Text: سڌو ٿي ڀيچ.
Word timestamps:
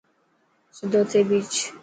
سڌو 0.75 1.01
ٿي 1.11 1.19
ڀيچ. 1.29 1.51